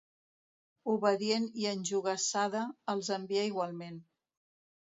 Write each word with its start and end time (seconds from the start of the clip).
Obedient 0.93 1.45
i 1.65 1.69
enjogassada, 1.73 2.65
els 2.95 3.15
envia 3.19 3.47
igualment. 3.51 4.05